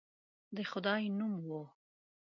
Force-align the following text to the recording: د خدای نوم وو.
د 0.55 0.57
خدای 0.71 1.03
نوم 1.17 1.33
وو. 1.47 1.63